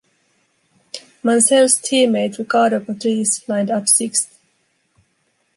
Mansell's 1.21 1.79
teammate 1.79 2.39
Riccardo 2.39 2.79
Patrese 2.79 3.47
lined 3.47 3.69
up 3.69 3.87
sixth. 3.87 4.35